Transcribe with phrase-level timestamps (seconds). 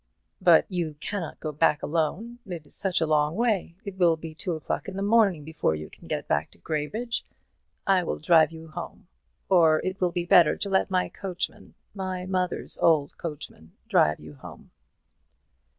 [0.41, 3.75] "But you cannot go back alone; it is such a long way.
[3.85, 7.23] It will be two o'clock in the morning before you can get back to Graybridge.
[7.85, 9.09] I will drive you home;
[9.47, 14.33] or it will be better to let my coachman my mother's old coachman drive you
[14.33, 14.71] home."